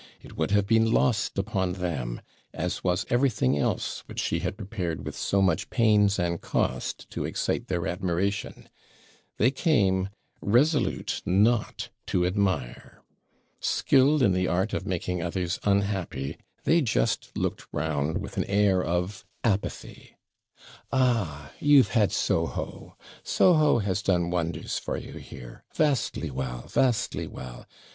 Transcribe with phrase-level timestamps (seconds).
[0.19, 2.21] It would have been lost upon them,
[2.55, 7.23] as was everything else which she had prepared with so much pains and cost to
[7.23, 8.67] excite their admiration,
[9.37, 10.09] They came
[10.41, 13.03] resolute not to admire.
[13.59, 18.83] Skilled in the art of making others unhappy, they just looked round with an air
[18.83, 20.15] of apathy.
[20.91, 21.51] 'Ah!
[21.59, 22.97] you've had Soho!
[23.21, 25.63] Soho has done wonders for you here!
[25.75, 26.61] Vastly well!
[26.69, 27.67] Vastly well!